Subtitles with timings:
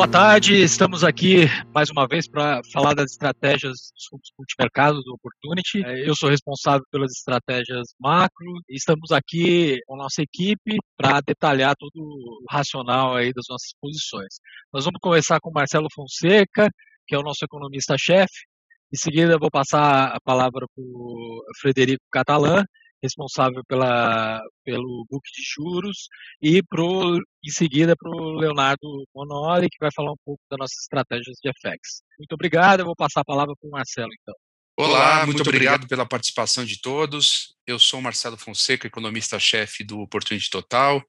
[0.00, 1.44] Boa tarde, estamos aqui
[1.74, 5.84] mais uma vez para falar das estratégias dos fundos multimercados do Opportunity.
[5.84, 11.20] É, eu sou responsável pelas estratégias macro e estamos aqui com a nossa equipe para
[11.20, 14.40] detalhar todo o racional aí das nossas posições.
[14.72, 16.70] Nós vamos começar com o Marcelo Fonseca,
[17.06, 18.46] que é o nosso economista-chefe.
[18.90, 22.64] Em seguida, vou passar a palavra para o Frederico Catalã,
[23.02, 26.08] responsável pela, pelo book de juros,
[26.40, 30.78] e pro, em seguida para o Leonardo Monoli, que vai falar um pouco das nossas
[30.82, 32.02] estratégias de FX.
[32.18, 34.34] Muito obrigado, eu vou passar a palavra para o Marcelo, então.
[34.76, 37.54] Olá, muito, muito obrigado, obrigado pela participação de todos.
[37.66, 41.02] Eu sou Marcelo Fonseca, economista-chefe do Opportunity Total,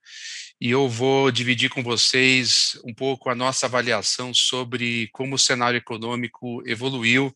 [0.59, 5.77] e eu vou dividir com vocês um pouco a nossa avaliação sobre como o cenário
[5.77, 7.33] econômico evoluiu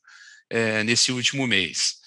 [0.49, 2.04] é, nesse último mês.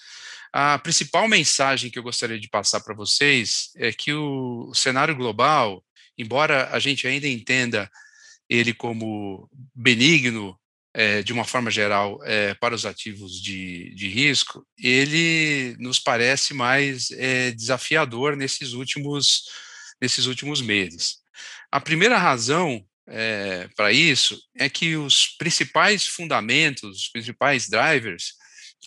[0.51, 5.83] A principal mensagem que eu gostaria de passar para vocês é que o cenário global,
[6.17, 7.89] embora a gente ainda entenda
[8.49, 10.59] ele como benigno,
[10.91, 16.51] é, de uma forma geral, é, para os ativos de, de, risco, ele nos parece
[16.51, 19.43] mais é, desafiador nesses últimos,
[20.01, 21.17] nesses últimos meses.
[21.71, 22.83] A primeira razão
[23.75, 28.33] para isso é que os principais fundamentos, os principais drivers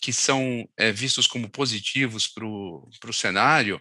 [0.00, 3.80] que são é, vistos como positivos para o cenário,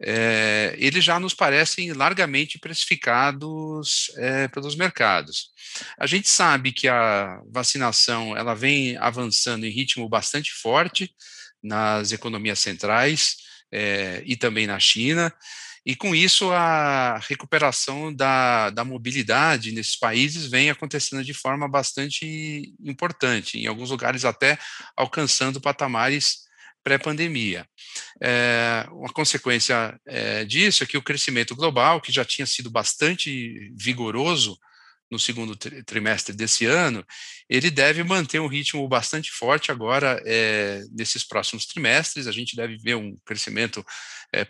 [0.00, 5.50] é, eles já nos parecem largamente precificados é, pelos mercados.
[5.98, 11.14] A gente sabe que a vacinação ela vem avançando em ritmo bastante forte
[11.62, 13.36] nas economias centrais
[14.26, 15.32] e também na China.
[15.84, 22.72] E com isso, a recuperação da, da mobilidade nesses países vem acontecendo de forma bastante
[22.80, 24.58] importante, em alguns lugares até
[24.96, 26.42] alcançando patamares
[26.84, 27.66] pré-pandemia.
[28.22, 33.72] É, uma consequência é, disso é que o crescimento global, que já tinha sido bastante
[33.76, 34.56] vigoroso
[35.10, 35.54] no segundo
[35.84, 37.04] trimestre desse ano,
[37.48, 42.26] ele deve manter um ritmo bastante forte agora é, nesses próximos trimestres.
[42.26, 43.84] A gente deve ver um crescimento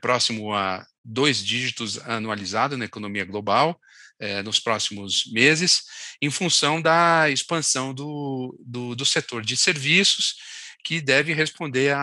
[0.01, 3.81] próximo a dois dígitos anualizado na economia global
[4.19, 5.83] é, nos próximos meses,
[6.21, 10.37] em função da expansão do, do, do setor de serviços
[10.85, 11.95] que deve responder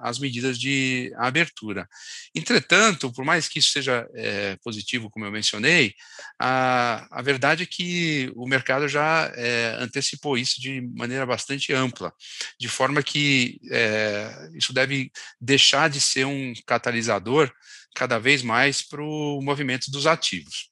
[0.00, 1.88] às medidas de abertura.
[2.34, 5.94] Entretanto, por mais que isso seja é, positivo, como eu mencionei,
[6.38, 12.12] a, a verdade é que o mercado já é, antecipou isso de maneira bastante ampla,
[12.58, 15.10] de forma que é, isso deve
[15.40, 17.52] deixar de ser um catalisador
[17.94, 20.70] cada vez mais para o movimento dos ativos.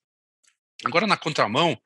[0.85, 1.79] Agora, na contramão,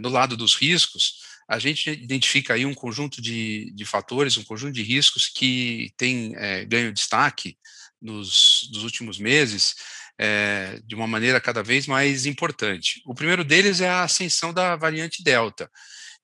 [0.00, 1.14] no lado dos riscos,
[1.48, 6.34] a gente identifica aí um conjunto de, de fatores, um conjunto de riscos que tem
[6.36, 7.56] é, ganho destaque
[8.00, 9.76] nos, nos últimos meses
[10.18, 13.00] é, de uma maneira cada vez mais importante.
[13.06, 15.70] O primeiro deles é a ascensão da variante Delta,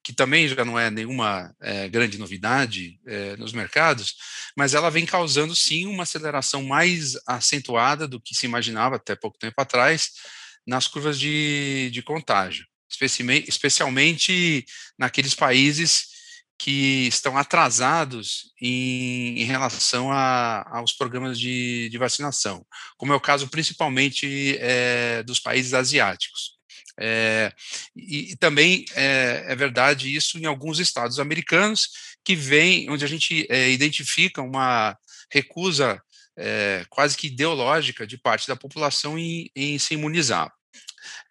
[0.02, 4.16] que também já não é nenhuma é, grande novidade é, nos mercados,
[4.56, 9.38] mas ela vem causando sim uma aceleração mais acentuada do que se imaginava até pouco
[9.38, 10.10] tempo atrás
[10.66, 12.66] nas curvas de, de contágio
[13.48, 14.64] especialmente
[14.98, 16.12] naqueles países
[16.62, 22.64] que estão atrasados em, em relação a, aos programas de, de, vacinação,
[22.96, 26.52] como é o caso principalmente é, dos países asiáticos.
[27.00, 27.52] É,
[27.96, 31.88] e, e, também é, é, verdade isso em alguns estados americanos
[32.24, 34.96] que vem, onde a gente identifica uma
[35.32, 36.00] recusa
[36.88, 40.52] quase que ideológica de parte da população em, em se imunizar.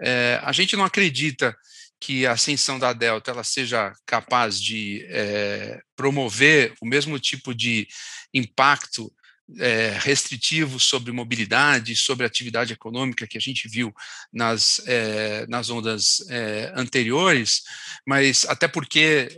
[0.01, 1.55] É, a gente não acredita
[1.99, 7.87] que a ascensão da Delta ela seja capaz de é, promover o mesmo tipo de
[8.33, 9.13] impacto
[9.59, 13.93] é, restritivo sobre mobilidade, sobre atividade econômica que a gente viu
[14.33, 17.61] nas, é, nas ondas é, anteriores,
[18.07, 19.29] mas até porque,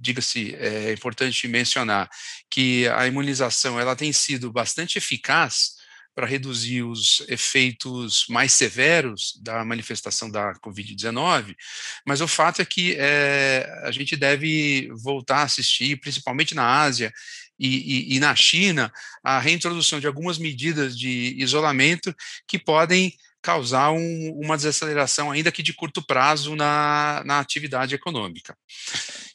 [0.00, 2.08] diga-se, é importante mencionar
[2.48, 5.81] que a imunização ela tem sido bastante eficaz
[6.14, 11.54] para reduzir os efeitos mais severos da manifestação da Covid-19,
[12.06, 17.12] mas o fato é que é, a gente deve voltar a assistir, principalmente na Ásia
[17.58, 18.92] e, e, e na China,
[19.22, 22.14] a reintrodução de algumas medidas de isolamento
[22.46, 28.56] que podem causar um, uma desaceleração, ainda que de curto prazo, na, na atividade econômica.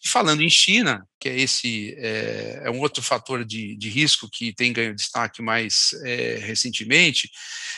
[0.04, 4.30] E falando em China, que é esse é, é um outro fator de, de, risco
[4.30, 7.30] que tem ganho destaque mais é, recentemente,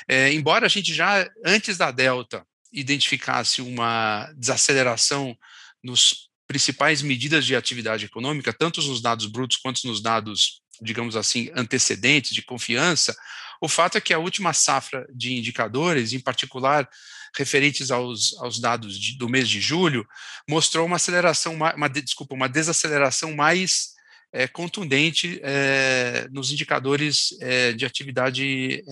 [0.08, 5.36] é, embora a gente já antes da Delta identificasse uma desaceleração
[5.84, 11.52] nos principais medidas de atividade econômica, tanto nos dados brutos quanto nos dados, digamos assim,
[11.56, 13.16] antecedentes de confiança,
[13.62, 16.90] o fato é que a última safra de indicadores, em particular
[17.36, 20.08] referentes aos, aos dados de, do mês de julho,
[20.48, 23.94] mostrou uma aceleração, uma, uma desculpa, uma desaceleração mais
[24.32, 28.84] é, contundente é, nos indicadores é, de atividade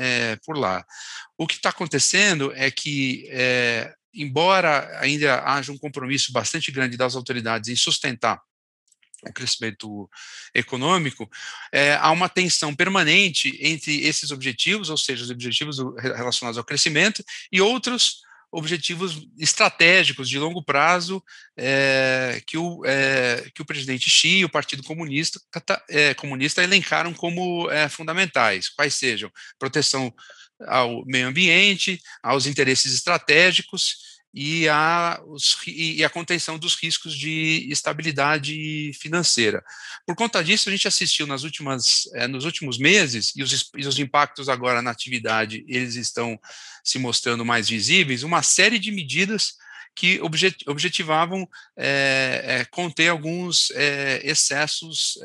[0.46, 0.86] por lá.
[1.38, 3.30] O que está acontecendo é que,
[4.14, 8.42] embora ainda haja um compromisso bastante grande das autoridades em sustentar
[9.24, 10.10] o crescimento
[10.54, 11.30] econômico,
[11.72, 17.24] é, há uma tensão permanente entre esses objetivos, ou seja, os objetivos relacionados ao crescimento,
[17.52, 18.22] e outros
[18.52, 21.24] objetivos estratégicos de longo prazo
[21.58, 25.40] é, que, o, é, que o presidente Xi e o Partido Comunista,
[25.90, 30.14] é, comunista elencaram como fundamentais, quais sejam proteção
[30.66, 37.68] ao meio ambiente, aos interesses estratégicos e a, os, e a contenção dos riscos de
[37.70, 39.64] estabilidade financeira.
[40.06, 43.88] Por conta disso, a gente assistiu nas últimas, é, nos últimos meses, e os, e
[43.88, 46.40] os impactos agora na atividade, eles estão
[46.84, 49.54] se mostrando mais visíveis, uma série de medidas
[49.96, 50.22] que
[50.68, 53.72] objetivavam é, é, conter alguns
[54.22, 55.18] excessos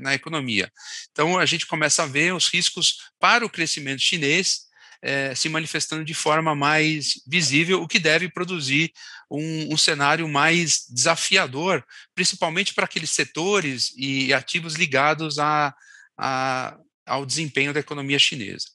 [0.00, 0.72] na economia.
[1.12, 4.67] Então, a gente começa a ver os riscos para o crescimento chinês
[5.02, 8.92] é, se manifestando de forma mais visível, o que deve produzir
[9.30, 11.84] um, um cenário mais desafiador,
[12.14, 15.74] principalmente para aqueles setores e ativos ligados a,
[16.16, 18.66] a, ao desempenho da economia chinesa.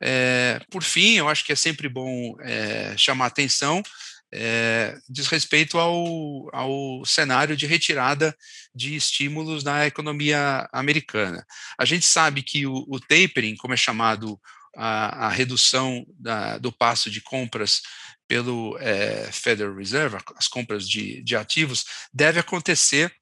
[0.00, 3.82] É, por fim, eu acho que é sempre bom é, chamar atenção
[4.32, 8.36] é, diz respeito ao, ao cenário de retirada
[8.74, 11.44] de estímulos na economia americana.
[11.78, 14.40] A gente sabe que o, o tapering, como é chamado
[14.76, 17.82] a, a redução da, do passo de compras
[18.28, 23.12] pelo é, Federal Reserve, as compras de, de ativos, deve acontecer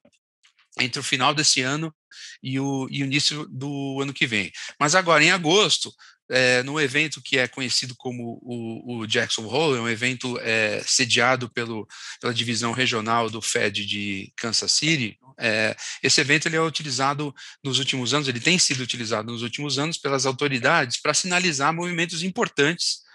[0.79, 1.95] entre o final desse ano
[2.43, 4.53] e o, e o início do ano que vem.
[4.79, 5.93] Mas agora, em agosto,
[6.31, 10.83] é, no evento que é conhecido como o, o Jackson Hole, é um evento é,
[10.87, 11.87] sediado pelo,
[12.21, 15.19] pela divisão regional do Fed de Kansas City.
[15.39, 19.79] É, esse evento ele é utilizado nos últimos anos, ele tem sido utilizado nos últimos
[19.79, 23.07] anos pelas autoridades para sinalizar movimentos importantes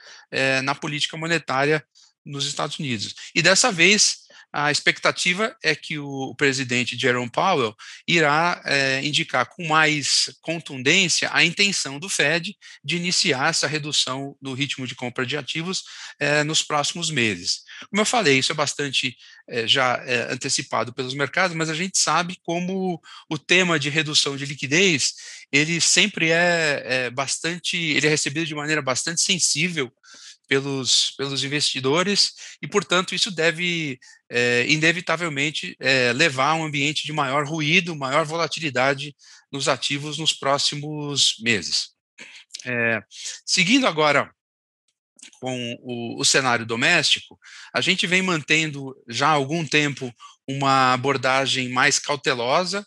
[0.63, 1.85] na política monetária
[2.25, 3.13] nos Estados Unidos.
[3.35, 4.22] E dessa vez
[4.53, 7.75] a expectativa é que o presidente Jerome Powell
[8.07, 14.53] irá é, indicar com mais contundência a intenção do Fed de iniciar essa redução no
[14.53, 15.83] ritmo de compra de ativos
[16.19, 17.63] é, nos próximos meses.
[17.89, 19.17] Como eu falei, isso é bastante
[19.49, 24.45] é, já antecipado pelos mercados, mas a gente sabe como o tema de redução de
[24.45, 25.13] liquidez
[25.51, 29.91] ele sempre é, é bastante, ele é recebido de maneira bastante sensível
[30.47, 33.99] pelos, pelos investidores e, portanto, isso deve,
[34.29, 39.15] é, inevitavelmente, é, levar a um ambiente de maior ruído, maior volatilidade
[39.51, 41.89] nos ativos nos próximos meses.
[42.65, 43.01] É,
[43.45, 44.31] seguindo agora
[45.39, 47.37] com o, o, cenário doméstico,
[47.73, 50.13] a gente vem mantendo já há algum tempo
[50.47, 52.85] uma abordagem mais cautelosa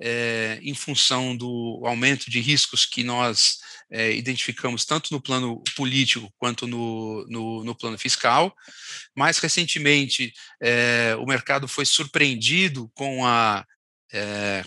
[0.00, 3.58] é, em função do aumento de riscos que nós
[3.90, 8.54] é, identificamos tanto no plano político quanto no, no, no plano fiscal.
[9.14, 13.64] Mais recentemente, é, o mercado foi surpreendido com a,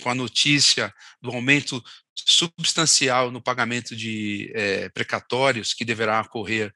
[0.02, 1.84] com a notícia do aumento
[2.14, 4.54] substancial no pagamento de
[4.94, 6.74] precatórios que deverá ocorrer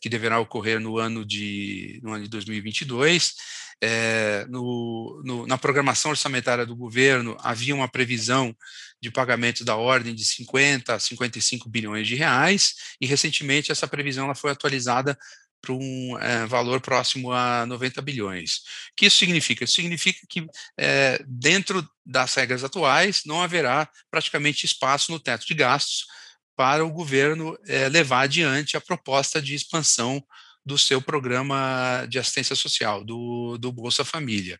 [0.00, 3.34] que deverá ocorrer no ano de, no ano de 2022.
[3.82, 8.56] É, no, no, na programação orçamentária do governo havia uma previsão
[9.00, 14.24] de pagamento da ordem de 50 a 55 bilhões de reais, e recentemente essa previsão
[14.24, 15.18] ela foi atualizada
[15.64, 18.56] para um é, valor próximo a 90 bilhões.
[18.56, 19.66] O que isso significa?
[19.66, 20.46] Significa que,
[20.78, 26.06] é, dentro das regras atuais, não haverá praticamente espaço no teto de gastos
[26.54, 30.22] para o governo é, levar adiante a proposta de expansão
[30.64, 34.58] do seu programa de assistência social, do, do Bolsa Família.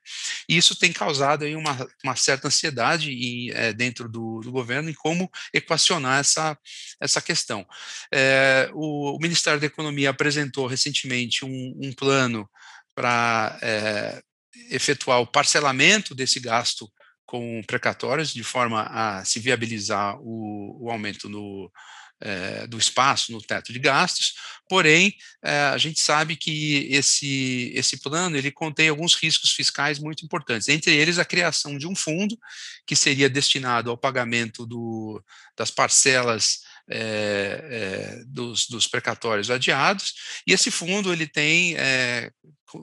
[0.49, 4.90] E isso tem causado aí uma, uma certa ansiedade em, é, dentro do, do, governo
[4.90, 6.58] em como equacionar essa,
[7.00, 7.66] essa questão.
[8.12, 12.49] É, o, o, Ministério da Economia apresentou recentemente um, um plano
[12.94, 14.23] para é,
[14.70, 16.90] efetuar o parcelamento desse gasto
[17.25, 21.73] com precatórios, de forma a se viabilizar o, o aumento no,
[22.21, 24.35] é, do espaço no teto de gastos,
[24.68, 30.25] porém, é, a gente sabe que esse, esse plano ele contém alguns riscos fiscais muito
[30.25, 32.38] importantes, entre eles a criação de um fundo
[32.87, 35.23] que seria destinado ao pagamento do,
[35.56, 40.14] das parcelas é, dos, dos, precatórios adiados,
[40.47, 41.75] e esse fundo ele tem,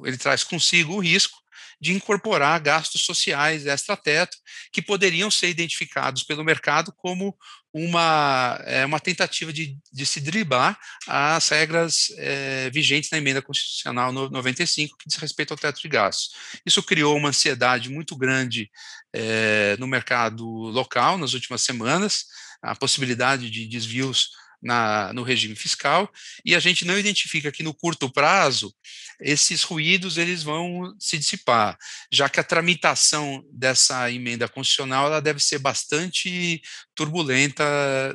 [0.04, 1.42] ele traz consigo o risco
[1.82, 4.38] de incorporar gastos sociais extra-teto
[4.72, 7.36] que poderiam ser identificados pelo mercado como
[7.74, 14.12] uma, é, uma tentativa de, de se driblar as regras é, vigentes na emenda constitucional
[14.12, 16.36] no 95 que diz respeito ao teto de gastos.
[16.66, 18.70] Isso criou uma ansiedade muito grande
[19.14, 22.26] é, no mercado local nas últimas semanas,
[22.62, 24.30] a possibilidade de desvios
[24.62, 26.12] na, no regime fiscal,
[26.46, 28.74] e a gente não identifica que no curto prazo
[29.20, 31.78] esses ruídos eles vão se dissipar,
[32.12, 36.62] já que a tramitação dessa emenda constitucional ela deve ser bastante
[36.96, 37.64] turbulenta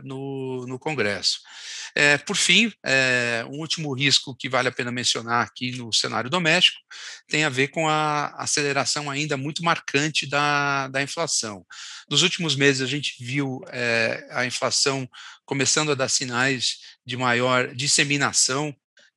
[0.05, 1.41] no, no Congresso.
[1.99, 6.29] É, por fim, é, um último risco que vale a pena mencionar aqui no cenário
[6.29, 6.77] doméstico
[7.27, 11.65] tem a ver com a aceleração ainda muito marcante da, da inflação.
[12.11, 15.09] Nos últimos meses, a gente viu é, a inflação
[15.47, 18.77] começando a dar sinais de maior disseminação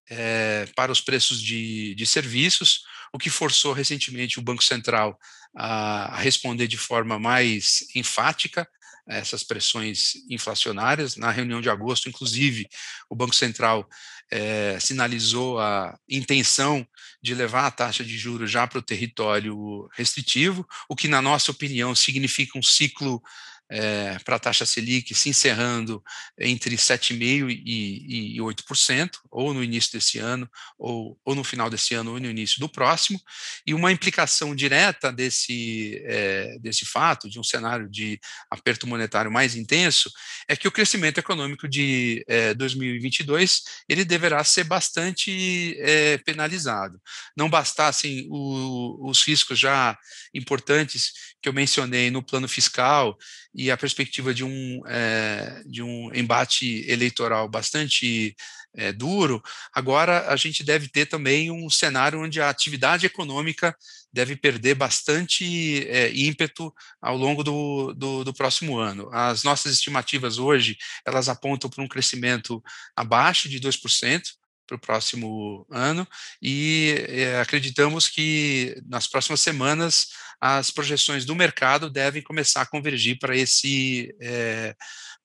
[0.10, 5.20] é, para os preços de, de serviços, o que forçou recentemente o Banco Central
[5.54, 8.66] a, a responder de forma mais enfática
[9.10, 11.16] essas pressões inflacionárias.
[11.16, 12.68] Na reunião de agosto, inclusive,
[13.10, 13.88] o Banco Central
[14.32, 16.88] é, sinalizou a intenção
[17.22, 21.52] de levar a taxa de juros já para o território restritivo, o que, na nossa
[21.52, 23.22] opinião, significa um ciclo
[23.70, 26.04] é, para a taxa Selic se encerrando
[26.38, 31.94] entre 7,5% e, e 8%, ou no início desse ano, ou, ou no final desse
[31.94, 33.22] ano, ou no início do próximo,
[33.66, 39.56] e uma implicação direta desse, é, desse fato, de um cenário de aperto monetário mais
[39.56, 40.12] intenso,
[40.48, 45.78] é que o crescimento econômico de é, 2022 ele deverá ser bastante
[46.26, 47.00] penalizado.
[47.36, 49.98] Não bastassem o, os riscos já
[50.34, 51.12] importantes
[51.42, 53.18] que eu mencionei no plano fiscal
[53.54, 58.36] e a perspectiva de um, é, de um embate eleitoral bastante
[58.76, 59.42] é, duro,
[59.74, 63.76] agora a gente deve ter também um cenário onde a atividade econômica
[64.12, 69.10] deve perder bastante é, ímpeto ao longo do, do, do, próximo ano.
[69.12, 72.62] As nossas estimativas hoje, elas apontam para um crescimento
[72.96, 74.22] abaixo de 2%,
[74.70, 76.08] para o próximo ano
[76.40, 80.10] e é, acreditamos que nas próximas semanas
[80.40, 84.76] as projeções do mercado devem começar a convergir para esse, é,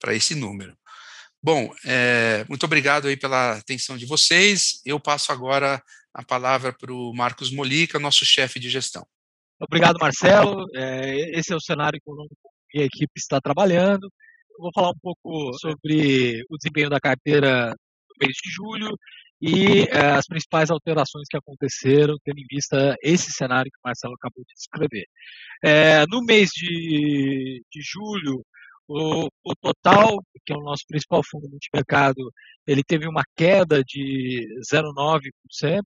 [0.01, 0.75] para esse número.
[1.43, 4.81] Bom, é, muito obrigado aí pela atenção de vocês.
[4.85, 5.83] Eu passo agora
[6.15, 9.07] a palavra para o Marcos Molica, nosso chefe de gestão.
[9.61, 10.65] Obrigado, Marcelo.
[11.35, 12.01] Esse é o cenário
[12.71, 14.05] que a equipe está trabalhando.
[14.57, 18.97] Eu vou falar um pouco sobre o desempenho da carteira no mês de julho
[19.47, 24.15] e é, as principais alterações que aconteceram, tendo em vista esse cenário que o Marcelo
[24.15, 25.05] acabou de descrever.
[25.63, 28.43] É, no mês de, de julho,
[28.89, 32.33] o, o, Total, que é o nosso principal fundo multimercado,
[32.67, 35.83] ele teve uma queda de 0,9%,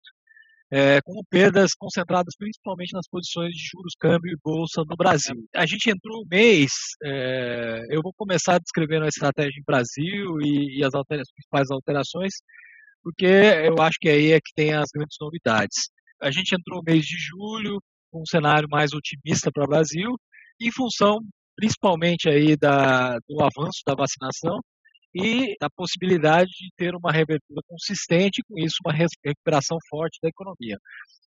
[0.70, 5.34] é, com perdas concentradas principalmente nas posições de juros, câmbio e bolsa no Brasil.
[5.56, 6.70] A gente entrou no mês,
[7.02, 12.34] é, eu vou começar descrevendo a estratégia em Brasil e, e as, as principais alterações,
[13.02, 15.90] porque eu acho que aí é que tem as grandes novidades.
[16.20, 20.16] A gente entrou no mês de julho com um cenário mais otimista para o Brasil,
[20.60, 21.18] em função
[21.56, 24.60] principalmente aí da, do avanço da vacinação
[25.12, 30.28] e da possibilidade de ter uma reabertura consistente e, com isso, uma recuperação forte da
[30.28, 30.78] economia.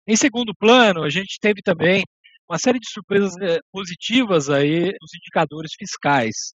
[0.07, 2.03] Em segundo plano, a gente teve também
[2.49, 6.53] uma série de surpresas eh, positivas aí nos indicadores fiscais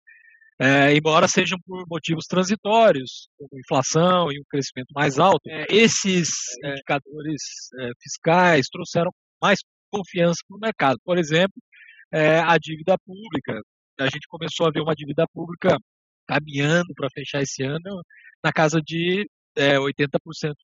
[0.58, 6.30] é, embora sejam por motivos transitórios, como inflação e um crescimento mais alto, é, esses
[6.64, 7.42] é, indicadores
[7.78, 9.10] é, fiscais trouxeram
[9.42, 9.58] mais
[9.90, 10.98] confiança para o mercado.
[11.04, 11.54] Por exemplo,
[12.12, 13.60] é, a dívida pública.
[13.98, 15.78] A gente começou a ver uma dívida pública
[16.26, 18.02] caminhando para fechar esse ano
[18.44, 20.18] na casa de é, 80%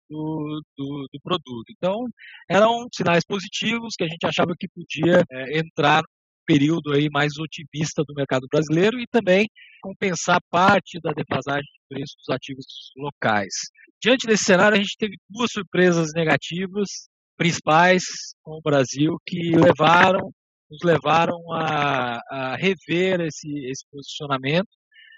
[0.10, 1.66] do, do, do, produto.
[1.72, 2.06] Então,
[2.50, 6.04] eram sinais positivos que a gente achava que podia é, entrar
[6.52, 9.48] período aí mais otimista do mercado brasileiro e também
[9.82, 12.66] compensar parte da defasagem de preços dos ativos
[12.98, 13.54] locais.
[14.02, 18.04] Diante desse cenário, a gente teve duas surpresas negativas principais
[18.44, 20.32] com o Brasil que levaram
[20.70, 24.70] nos levaram a, a rever esse, esse posicionamento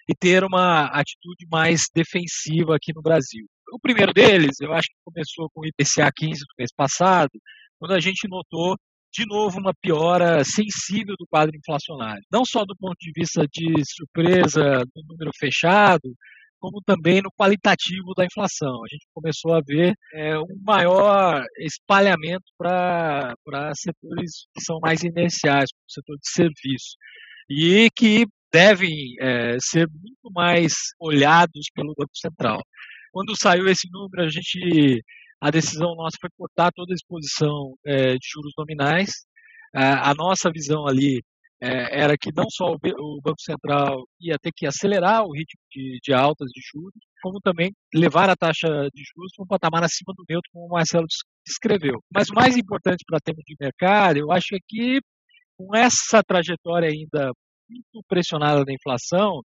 [0.09, 3.45] e ter uma atitude mais defensiva aqui no Brasil.
[3.71, 7.29] O primeiro deles, eu acho que começou com o IPCA 15 do mês passado,
[7.77, 8.75] quando a gente notou
[9.13, 12.23] de novo, uma piora sensível do quadro inflacionário.
[12.31, 16.13] Não só do ponto de vista de surpresa do número fechado,
[16.59, 18.73] como também no qualitativo da inflação.
[18.83, 23.35] A gente começou a ver é, um maior espalhamento para
[23.75, 26.95] setores que são mais inerciais, como o setor de serviço,
[27.49, 32.61] e que devem é, ser muito mais olhados pelo Banco Central.
[33.11, 35.03] Quando saiu esse número, a gente
[35.43, 39.11] a decisão nossa foi cortar toda a exposição é, de juros nominais.
[39.75, 41.21] A, a nossa visão ali
[41.61, 45.59] é, era que não só o, o, Banco Central ia ter que acelerar o ritmo
[45.69, 49.83] de, de altas de juros, como também levar a taxa de juros para um patamar
[49.83, 51.05] acima do neutro, como o Marcelo
[51.45, 52.01] descreveu.
[52.09, 55.01] Mas o mais importante para termos de mercado, eu acho é que
[55.57, 57.33] com essa trajetória ainda
[57.69, 59.41] muito pressionada da inflação,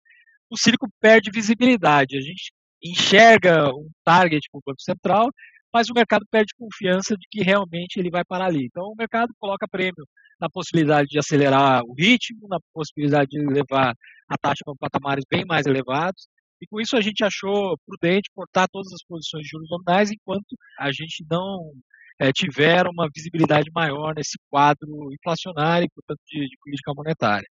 [0.49, 2.17] o círculo perde visibilidade.
[2.17, 2.53] A gente
[2.85, 5.29] enxerga um target para o Banco Central,
[5.73, 8.67] mas o mercado perde confiança de que realmente ele vai parar ali.
[8.67, 10.05] Então, o mercado coloca prêmio
[10.41, 13.93] na possibilidade de acelerar o ritmo, na possibilidade de levar
[14.29, 16.29] a taxa para patamares bem mais elevados.
[16.61, 20.57] E com isso a gente achou prudente cortar todas as posições de juros nominais enquanto
[20.79, 21.73] a gente não
[22.21, 27.47] é, tiver uma visibilidade maior nesse quadro inflacionário e, portanto, de, de política monetária.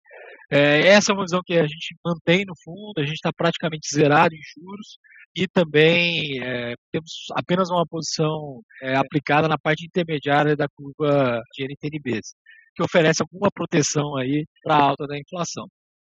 [0.50, 3.88] É, essa é uma visão que a gente mantém no fundo, a gente está praticamente
[3.92, 4.98] zerado em juros
[5.36, 11.64] e também é, temos apenas uma posição é, aplicada na parte intermediária da curva de
[11.64, 12.34] NTNBs,
[12.74, 15.66] que oferece alguma proteção aí para a alta da inflação.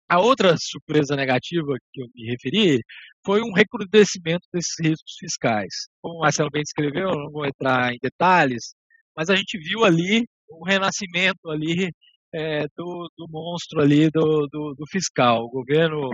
[0.09, 2.79] A outra surpresa negativa que eu me referi
[3.25, 5.87] foi um recrudescimento desses riscos fiscais.
[6.01, 8.73] Como o Marcelo bem descreveu, eu não vou entrar em detalhes,
[9.15, 11.91] mas a gente viu ali um renascimento ali
[12.33, 15.45] é, do, do, monstro ali do, do, do, fiscal.
[15.45, 16.09] O governo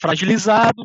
[0.00, 0.82] fragilizado,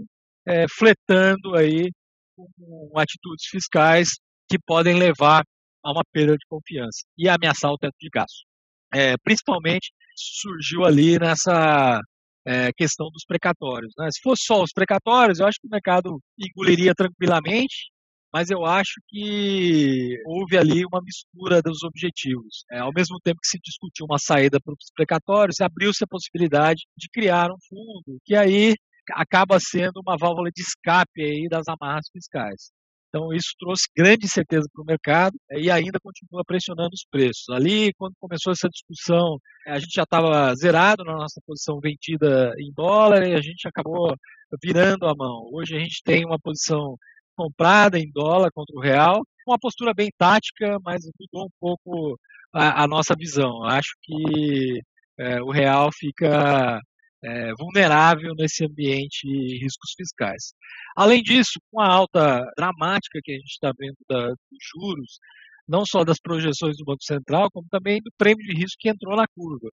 [0.47, 1.91] é, fletando aí
[2.35, 4.09] com, atitudes fiscais
[4.49, 5.43] que podem levar
[5.83, 8.45] a uma perda de confiança e ameaçar o teto de gasto.
[8.93, 11.99] É, principalmente surgiu ali nessa
[12.45, 13.93] é, questão dos precatórios.
[13.97, 14.09] Né?
[14.11, 17.91] Se fosse só os precatórios, eu acho que o mercado engoliria tranquilamente,
[18.33, 22.63] mas eu acho que houve ali uma mistura dos objetivos.
[22.71, 26.83] É, ao mesmo tempo que se discutiu uma saída para os precatórios, abriu-se a possibilidade
[26.97, 28.75] de criar um fundo, que aí
[29.13, 32.71] acaba sendo uma válvula de escape aí das amarras fiscais.
[33.09, 37.47] Então, isso trouxe grande incerteza para o mercado eh, e ainda continua pressionando os preços.
[37.49, 42.71] Ali, quando começou essa discussão, a gente já estava zerado na nossa posição vendida em
[42.73, 44.13] dólar e a gente acabou
[44.61, 45.49] virando a mão.
[45.53, 46.97] Hoje a gente tem uma posição
[47.35, 52.19] comprada em dólar contra o real, uma postura bem tática, mas mudou um pouco
[52.53, 53.63] a, a nossa visão.
[53.63, 54.81] Acho que
[55.19, 56.81] é, o real fica
[57.23, 60.53] é, vulnerável nesse ambiente de riscos fiscais.
[60.95, 65.19] Além disso, com a alta dramática que a gente está vendo da, dos juros,
[65.67, 69.15] não só das projeções do Banco Central, como também do prêmio de risco que entrou
[69.15, 69.69] na curva.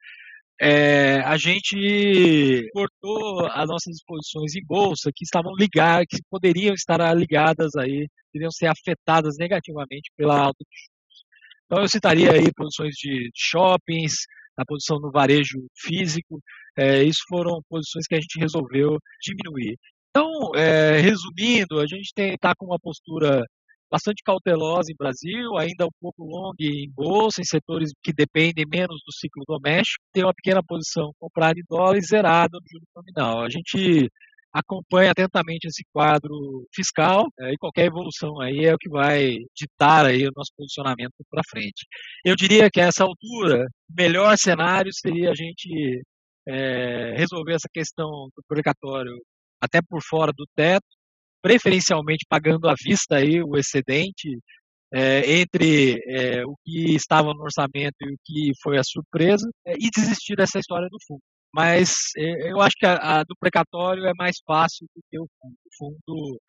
[0.63, 7.17] É, a gente cortou as nossas exposições em bolsa que estavam ligadas, que poderiam estar
[7.17, 11.25] ligadas aí, poderiam ser afetadas negativamente pela alta de juros.
[11.65, 14.13] Então eu citaria aí posições de shoppings,
[14.55, 16.39] a posição no varejo físico,
[16.77, 19.77] é, isso foram posições que a gente resolveu diminuir.
[20.09, 23.45] Então, é, resumindo, a gente está com uma postura
[23.89, 29.01] bastante cautelosa em Brasil, ainda um pouco long em bolsa, em setores que dependem menos
[29.05, 33.43] do ciclo doméstico, tem uma pequena posição comprada em dólar e zerada no juro nominal.
[33.43, 34.09] A gente
[34.53, 40.05] acompanha atentamente esse quadro fiscal é, e qualquer evolução aí é o que vai ditar
[40.05, 41.85] aí o nosso posicionamento para frente.
[42.25, 46.01] Eu diria que a essa altura, o melhor cenário seria a gente
[46.47, 49.13] é, resolver essa questão do precatório
[49.61, 50.85] até por fora do teto,
[51.41, 54.39] preferencialmente pagando à vista aí o excedente
[54.93, 59.89] é, entre é, o que estava no orçamento e o que foi a surpresa e
[59.89, 61.21] desistir dessa história do fundo.
[61.53, 61.95] Mas
[62.47, 65.55] eu acho que a, a do precatório é mais fácil do que o fundo.
[65.65, 66.39] O fundo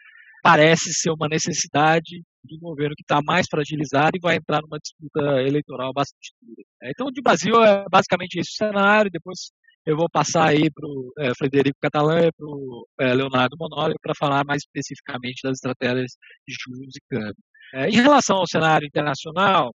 [0.42, 4.78] parece ser uma necessidade de um governo que está mais fragilizado e vai entrar numa
[4.78, 6.62] disputa eleitoral bastante dura.
[6.84, 9.10] Então, de Brasil é basicamente esse cenário.
[9.10, 9.50] Depois
[9.84, 13.94] eu vou passar aí para o é, Frederico Catalã e para o é, Leonardo Monoli
[14.00, 16.12] para falar mais especificamente das estratégias
[16.46, 17.44] de juros e câmbio.
[17.74, 19.72] É, em relação ao cenário internacional,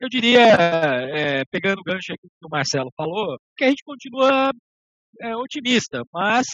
[0.00, 4.52] eu diria, pegando o gancho aqui que o Marcelo falou, que a gente continua
[5.40, 6.46] otimista, mas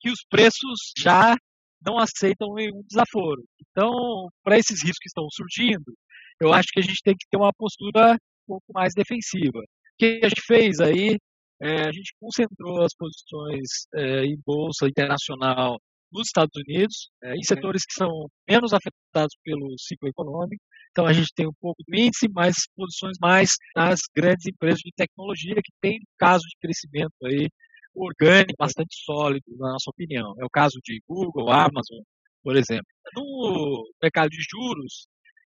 [0.00, 1.34] que os preços já
[1.80, 3.42] não aceitam nenhum desaforo.
[3.70, 5.94] Então, para esses riscos que estão surgindo,
[6.38, 9.58] eu acho que a gente tem que ter uma postura um pouco mais defensiva.
[9.58, 11.16] O que a gente fez aí
[11.64, 15.78] é, a gente concentrou as posições é, em bolsa internacional
[16.12, 18.10] nos Estados Unidos, é, em setores que são
[18.48, 20.62] menos afetados pelo ciclo econômico.
[20.90, 24.92] Então a gente tem um pouco do índice, mas posições mais nas grandes empresas de
[24.94, 27.48] tecnologia que têm caso de crescimento aí
[27.94, 30.34] orgânico bastante sólido, na nossa opinião.
[30.38, 32.00] É o caso de Google, Amazon,
[32.42, 32.86] por exemplo.
[33.16, 35.06] No mercado de juros,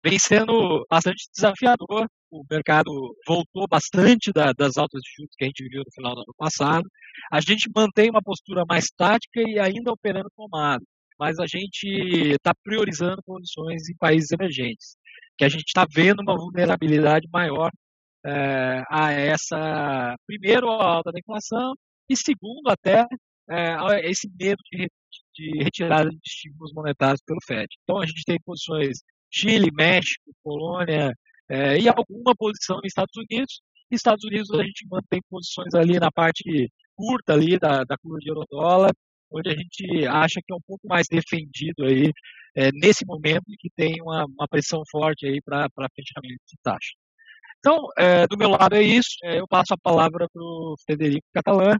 [0.04, 2.08] vem sendo bastante desafiador.
[2.32, 2.92] O mercado
[3.28, 6.34] voltou bastante da, das altas de juros que a gente viu no final do ano
[6.38, 6.88] passado.
[7.32, 10.84] A gente mantém uma postura mais tática e ainda operando tomado,
[11.20, 11.88] mas a gente
[12.34, 14.96] está priorizando condições em países emergentes,
[15.38, 17.72] que a gente está vendo uma vulnerabilidade maior
[18.26, 21.74] é, a essa, primeiro, a alta da inflação
[22.10, 23.06] e segundo, até
[23.50, 24.88] é, esse medo de,
[25.36, 27.68] de retirada de estímulos monetários pelo FED.
[27.84, 29.00] Então, a gente tem posições
[29.32, 31.13] Chile, México, Polônia
[31.50, 33.62] é, e alguma posição nos Estados Unidos.
[33.92, 38.30] Estados Unidos a gente mantém posições ali na parte curta ali da, da curva de
[38.30, 38.92] euro-dólar,
[39.32, 42.12] onde a gente acha que é um pouco mais defendido aí
[42.56, 46.94] é, nesse momento que tem uma, uma pressão forte aí para fechamento de taxa.
[47.60, 49.18] Então, é, do meu lado é isso.
[49.24, 51.76] É, eu passo a palavra para o Frederico Catalã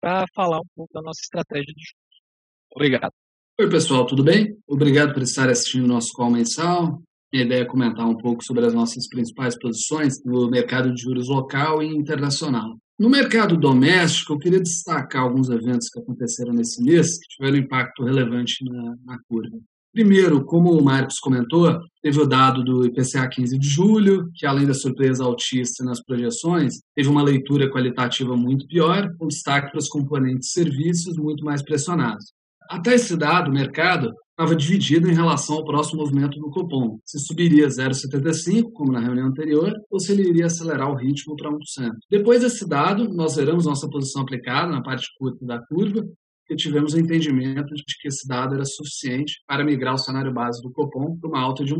[0.00, 2.22] para falar um pouco da nossa estratégia de juros.
[2.70, 3.21] Obrigado.
[3.60, 4.56] Oi, pessoal, tudo bem?
[4.66, 7.02] Obrigado por estar assistindo nosso call mensal.
[7.30, 11.28] Minha ideia é comentar um pouco sobre as nossas principais posições no mercado de juros
[11.28, 12.78] local e internacional.
[12.98, 18.02] No mercado doméstico, eu queria destacar alguns eventos que aconteceram nesse mês que tiveram impacto
[18.02, 19.58] relevante na, na curva.
[19.92, 24.66] Primeiro, como o Marcos comentou, teve o dado do IPCA 15 de julho, que além
[24.66, 29.88] da surpresa altíssima nas projeções, teve uma leitura qualitativa muito pior, com destaque para os
[29.88, 32.32] componentes serviços muito mais pressionados.
[32.72, 36.98] Até esse dado, o mercado estava dividido em relação ao próximo movimento do Copom.
[37.04, 41.50] Se subiria 0,75, como na reunião anterior, ou se ele iria acelerar o ritmo para
[41.50, 41.58] 1%.
[42.10, 46.02] Depois desse dado, nós zeramos nossa posição aplicada na parte curta da curva
[46.48, 50.62] e tivemos o entendimento de que esse dado era suficiente para migrar o cenário base
[50.62, 51.78] do Copom para uma alta de 1%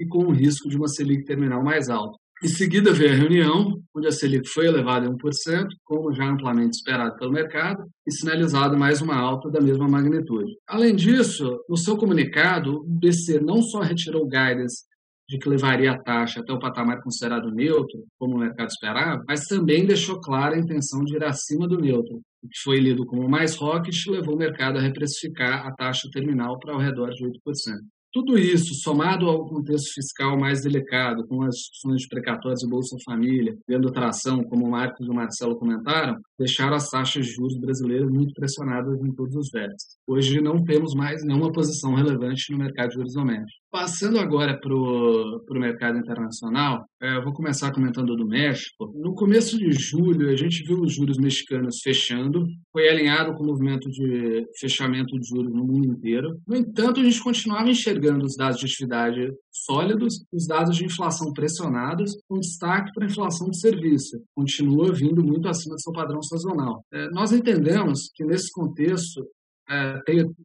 [0.00, 2.16] e com o risco de uma Selic terminal mais alta.
[2.42, 6.76] Em seguida veio a reunião, onde a Selic foi elevada em 1%, como já amplamente
[6.76, 10.50] esperado pelo mercado, e sinalizado mais uma alta da mesma magnitude.
[10.66, 14.82] Além disso, no seu comunicado, o BC não só retirou guidance
[15.28, 19.46] de que levaria a taxa até o patamar considerado neutro, como o mercado esperava, mas
[19.46, 23.28] também deixou clara a intenção de ir acima do neutro, o que foi lido como
[23.28, 27.32] mais hawkish levou o mercado a reprecificar a taxa terminal para ao redor de 8%.
[28.12, 32.94] Tudo isso, somado ao contexto fiscal mais delicado, com as discussões de precatórios e Bolsa
[33.06, 37.58] Família, vendo tração, como o Marcos e o Marcelo comentaram, deixaram as taxas de juros
[37.58, 39.96] brasileiras muito pressionadas em todos os vértices.
[40.06, 43.61] Hoje não temos mais nenhuma posição relevante no mercado de juros domésticos.
[43.72, 48.92] Passando agora para o mercado internacional, é, eu vou começar comentando do México.
[48.94, 53.46] No começo de julho, a gente viu os juros mexicanos fechando, foi alinhado com o
[53.46, 56.38] movimento de fechamento de juros no mundo inteiro.
[56.46, 61.32] No entanto, a gente continuava enxergando os dados de atividade sólidos, os dados de inflação
[61.32, 66.22] pressionados, com destaque para a inflação de serviço, continua vindo muito acima do seu padrão
[66.22, 66.84] sazonal.
[66.92, 69.24] É, nós entendemos que, nesse contexto,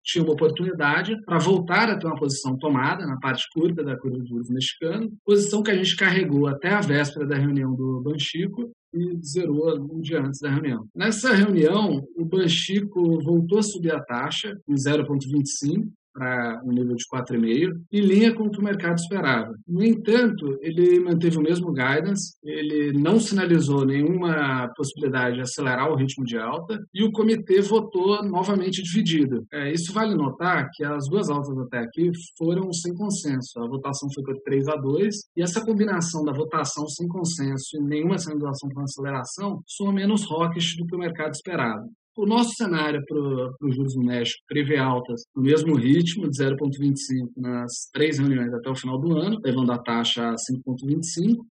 [0.03, 4.19] tinha uma oportunidade para voltar a ter uma posição tomada na parte curta da curva
[4.19, 8.71] de juros mexicano, posição que a gente carregou até a véspera da reunião do Banchico
[8.93, 10.88] e zerou um dia antes da reunião.
[10.95, 17.03] Nessa reunião, o Banchico voltou a subir a taxa em 0,25, para um nível de
[17.13, 19.53] 4,5, em linha com o que o mercado esperava.
[19.67, 25.95] No entanto, ele manteve o mesmo guidance, ele não sinalizou nenhuma possibilidade de acelerar o
[25.95, 29.45] ritmo de alta e o comitê votou novamente dividido.
[29.53, 33.60] É, isso vale notar que as duas altas até aqui foram sem consenso.
[33.60, 37.80] A votação foi por 3 a 2 e essa combinação da votação sem consenso e
[37.80, 41.86] nenhuma sinalização para aceleração soa menos hawkish do que o mercado esperava.
[42.17, 43.19] O nosso cenário para
[43.62, 48.67] os juros no México prevê altas no mesmo ritmo, de 0,25 nas três reuniões até
[48.71, 51.45] o final do ano, levando a taxa a 5,25.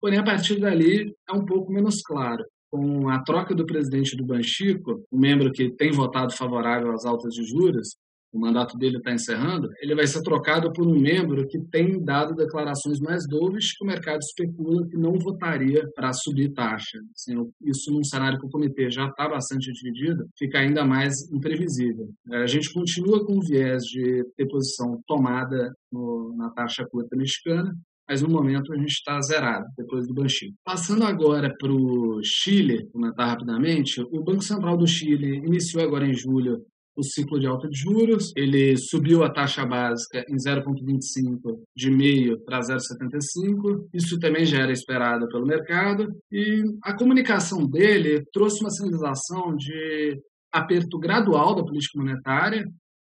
[0.00, 2.44] Porém, a partir dali é um pouco menos claro.
[2.70, 7.34] Com a troca do presidente do Banchico, um membro que tem votado favorável às altas
[7.34, 7.96] de juros,
[8.36, 12.34] o mandato dele está encerrando, ele vai ser trocado por um membro que tem dado
[12.34, 16.98] declarações mais doves que o mercado especula que não votaria para subir taxa.
[17.14, 22.10] Assim, isso num cenário que o comitê já está bastante dividido, fica ainda mais imprevisível.
[22.30, 27.16] É, a gente continua com o viés de ter posição tomada no, na taxa curta
[27.16, 27.74] mexicana,
[28.08, 30.54] mas no momento a gente está zerado depois do Banchico.
[30.64, 36.14] Passando agora para o Chile, comentar rapidamente, o Banco Central do Chile iniciou agora em
[36.14, 36.64] julho
[36.96, 42.40] o ciclo de alta de juros, ele subiu a taxa básica em 0,25 de meio
[42.40, 43.86] para 0,75.
[43.92, 50.18] Isso também já era esperado pelo mercado e a comunicação dele trouxe uma sinalização de
[50.50, 52.64] aperto gradual da política monetária,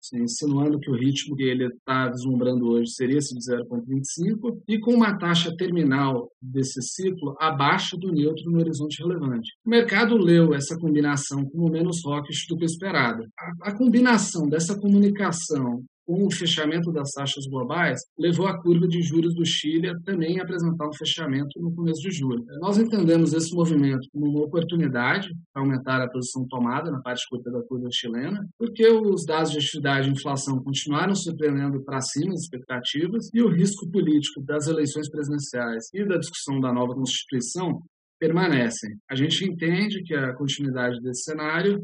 [0.01, 4.79] assim, insinuando que o ritmo que ele está vislumbrando hoje seria esse de 0,25, e
[4.79, 9.51] com uma taxa terminal desse ciclo abaixo do neutro no horizonte relevante.
[9.65, 13.25] O mercado leu essa combinação como menos hawkish do que esperado.
[13.39, 19.03] A, a combinação dessa comunicação com o fechamento das taxas globais, levou a curva de
[19.03, 22.47] juros do Chile a também apresentar um fechamento no começo de julho.
[22.63, 27.51] Nós entendemos esse movimento como uma oportunidade para aumentar a posição tomada na parte curta
[27.51, 32.41] da curva chilena, porque os dados de atividade e inflação continuaram surpreendendo para cima as
[32.41, 37.83] expectativas e o risco político das eleições presidenciais e da discussão da nova Constituição
[38.19, 38.97] permanecem.
[39.11, 41.79] A gente entende que a continuidade desse cenário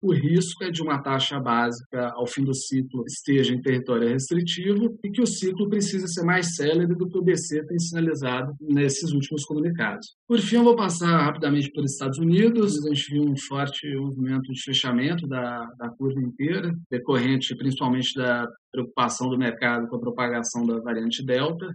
[0.00, 4.96] o risco é de uma taxa básica ao fim do ciclo esteja em território restritivo
[5.04, 9.12] e que o ciclo precisa ser mais célere do que o BC tem sinalizado nesses
[9.12, 10.14] últimos comunicados.
[10.26, 12.84] Por fim, eu vou passar rapidamente pelos Estados Unidos.
[12.84, 18.48] A gente viu um forte movimento de fechamento da, da curva inteira, decorrente principalmente da
[18.70, 21.74] preocupação do mercado com a propagação da variante Delta.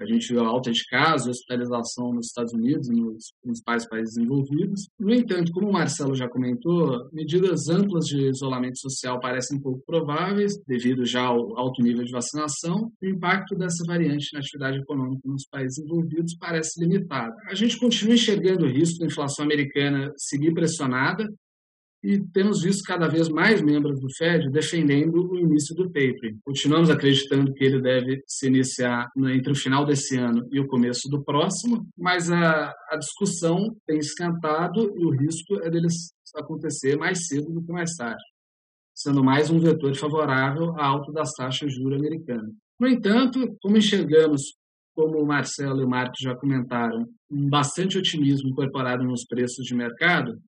[0.00, 4.88] A gente viu alta de casos, hospitalização nos Estados Unidos e nos principais países envolvidos.
[4.98, 10.54] No entanto, como o Marcelo já comentou, medidas amplas de isolamento social parecem pouco prováveis,
[10.66, 12.90] devido já ao alto nível de vacinação.
[13.02, 17.34] O impacto dessa variante na atividade econômica nos países envolvidos parece limitado.
[17.46, 21.28] A gente continua enxergando o risco da inflação americana seguir pressionada,
[22.02, 26.38] e temos visto cada vez mais membros do Fed defendendo o início do tapering.
[26.44, 31.08] Continuamos acreditando que ele deve se iniciar entre o final desse ano e o começo
[31.08, 35.88] do próximo, mas a, a discussão tem esquentado e o risco é dele
[36.36, 38.22] acontecer mais cedo do que mais tarde,
[38.94, 42.52] sendo mais um vetor favorável à alta das taxas de juros americanas.
[42.78, 44.42] No entanto, como enxergamos
[44.94, 49.74] como o Marcelo e o Marcos já comentaram, um bastante otimismo incorporado nos preços de
[49.74, 50.38] mercado,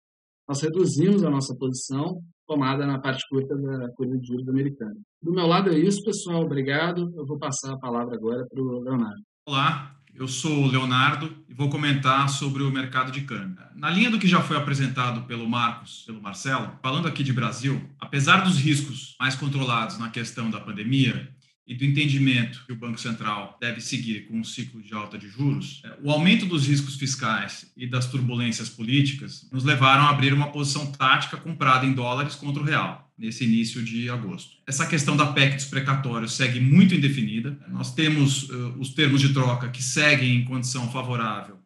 [0.53, 4.95] nós reduzimos a nossa posição tomada na parte curta da curva de juros americana.
[5.23, 6.43] Do meu lado é isso, pessoal.
[6.43, 7.11] Obrigado.
[7.17, 9.23] Eu vou passar a palavra agora para o Leonardo.
[9.49, 13.65] Olá, eu sou o Leonardo e vou comentar sobre o mercado de câmbio.
[13.75, 17.81] Na linha do que já foi apresentado pelo Marcos, pelo Marcelo, falando aqui de Brasil,
[17.99, 21.32] apesar dos riscos mais controlados na questão da pandemia,
[21.67, 25.29] e do entendimento que o Banco Central deve seguir com um ciclo de alta de
[25.29, 30.33] juros, é, o aumento dos riscos fiscais e das turbulências políticas nos levaram a abrir
[30.33, 34.57] uma posição tática comprada em dólares contra o real nesse início de agosto.
[34.67, 37.57] Essa questão da PEC dos precatórios segue muito indefinida.
[37.69, 41.59] Nós temos uh, os termos de troca que seguem em condição favorável,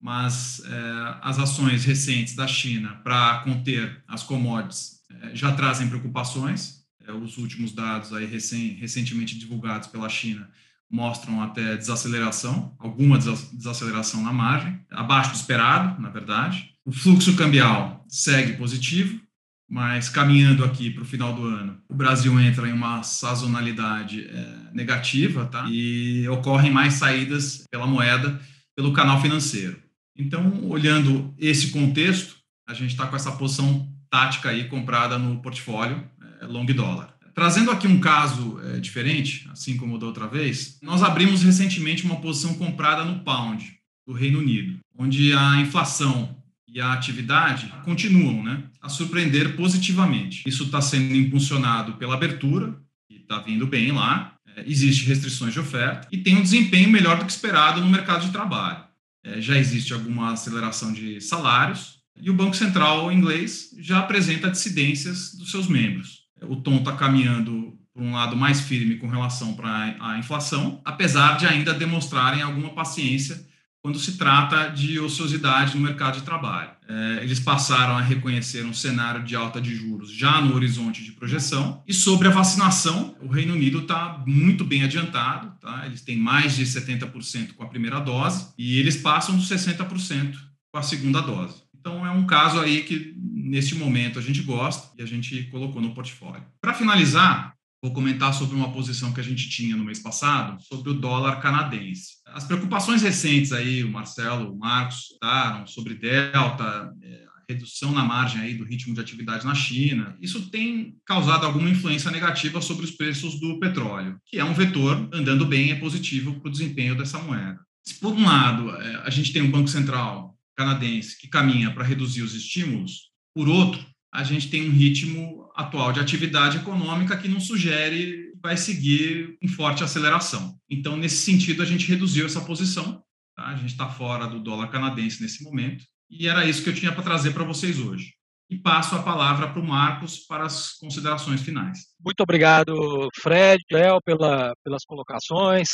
[0.00, 6.78] mas uh, as ações recentes da China para conter as commodities uh, já trazem preocupações
[7.12, 10.48] os últimos dados aí recém, recentemente divulgados pela China
[10.90, 16.70] mostram até desaceleração, alguma desaceleração na margem, abaixo do esperado, na verdade.
[16.84, 19.20] O fluxo cambial segue positivo,
[19.68, 24.70] mas caminhando aqui para o final do ano, o Brasil entra em uma sazonalidade é,
[24.72, 25.66] negativa, tá?
[25.68, 28.40] E ocorrem mais saídas pela moeda
[28.74, 29.76] pelo canal financeiro.
[30.16, 36.02] Então, olhando esse contexto, a gente está com essa posição tática aí comprada no portfólio
[36.17, 37.18] é, long dólar.
[37.38, 42.16] Trazendo aqui um caso é, diferente, assim como da outra vez, nós abrimos recentemente uma
[42.16, 48.64] posição comprada no pound do Reino Unido, onde a inflação e a atividade continuam né,
[48.82, 50.42] a surpreender positivamente.
[50.48, 52.76] Isso está sendo impulsionado pela abertura,
[53.08, 57.20] que está vindo bem lá, é, existe restrições de oferta e tem um desempenho melhor
[57.20, 58.82] do que esperado no mercado de trabalho.
[59.22, 65.36] É, já existe alguma aceleração de salários e o Banco Central inglês já apresenta dissidências
[65.36, 69.96] dos seus membros o tom está caminhando por um lado mais firme com relação para
[70.00, 73.46] a inflação, apesar de ainda demonstrarem alguma paciência
[73.82, 76.70] quando se trata de ociosidade no mercado de trabalho.
[76.88, 81.12] É, eles passaram a reconhecer um cenário de alta de juros já no horizonte de
[81.12, 81.82] projeção.
[81.86, 85.84] E sobre a vacinação, o Reino Unido está muito bem adiantado, tá?
[85.86, 90.34] eles têm mais de 70% com a primeira dose e eles passam dos 60%
[90.70, 91.67] com a segunda dose.
[91.78, 95.80] Então, é um caso aí que, neste momento, a gente gosta e a gente colocou
[95.80, 96.44] no portfólio.
[96.60, 100.90] Para finalizar, vou comentar sobre uma posição que a gente tinha no mês passado, sobre
[100.90, 102.16] o dólar canadense.
[102.26, 108.40] As preocupações recentes aí, o Marcelo, o Marcos citaram, sobre Delta, é, redução na margem
[108.40, 112.90] aí do ritmo de atividade na China, isso tem causado alguma influência negativa sobre os
[112.90, 117.18] preços do petróleo, que é um vetor andando bem, é positivo para o desempenho dessa
[117.18, 117.58] moeda.
[117.82, 121.84] Se por um lado é, a gente tem um Banco Central canadense que caminha para
[121.84, 123.80] reduzir os estímulos, por outro,
[124.12, 129.48] a gente tem um ritmo atual de atividade econômica que não sugere vai seguir em
[129.48, 130.56] forte aceleração.
[130.68, 133.02] Então, nesse sentido, a gente reduziu essa posição.
[133.36, 133.46] Tá?
[133.46, 135.84] A gente está fora do dólar canadense nesse momento.
[136.10, 138.14] E era isso que eu tinha para trazer para vocês hoje.
[138.50, 141.78] E passo a palavra para o Marcos para as considerações finais.
[142.02, 145.68] Muito obrigado, Fred, Léo, pela, pelas colocações.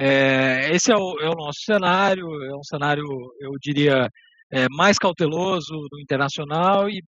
[0.00, 3.04] É, esse é o, é o, nosso cenário, é um cenário,
[3.40, 4.08] eu diria,
[4.52, 7.02] é, mais cauteloso do internacional e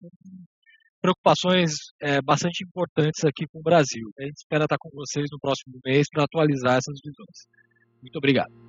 [1.02, 4.08] preocupações é, bastante importantes aqui com o Brasil.
[4.18, 7.48] A gente espera estar com vocês no próximo mês para atualizar essas visões.
[8.00, 8.65] Muito obrigado.